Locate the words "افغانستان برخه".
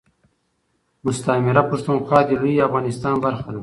2.67-3.49